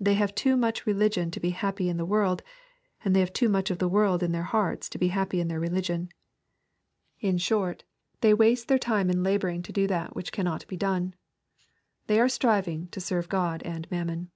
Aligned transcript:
They 0.00 0.14
have 0.14 0.34
too 0.34 0.56
much 0.56 0.86
religion 0.88 1.30
to 1.30 1.38
be 1.38 1.50
happy 1.50 1.88
in 1.88 1.96
the 1.96 2.04
world, 2.04 2.42
and 3.04 3.14
they 3.14 3.20
have 3.20 3.32
too 3.32 3.48
much 3.48 3.70
of 3.70 3.78
the 3.78 3.86
world 3.88 4.20
in 4.20 4.32
their 4.32 4.42
hearts 4.42 4.88
to 4.88 4.98
be 4.98 5.06
happy 5.14 5.38
in 5.40 5.46
their 5.46 5.60
religion. 5.60 6.08
In 7.20 7.38
short, 7.38 7.84
they 8.22 8.34
waste 8.34 8.66
their 8.66 8.76
time 8.80 9.08
in 9.08 9.22
laboring 9.22 9.62
to 9.62 9.72
do 9.72 9.86
that 9.86 10.16
which 10.16 10.32
can 10.32 10.46
206 10.46 10.72
EXPOSITORY 10.72 10.78
THOUGHTS. 10.80 11.04
not 11.04 11.14
be 11.14 11.14
done. 11.14 11.14
They 12.08 12.18
are 12.20 12.26
striviDg 12.26 12.90
to" 12.90 13.00
serve 13.00 13.28
Gud 13.28 13.62
and 13.62 13.88
mammon." 13.88 14.32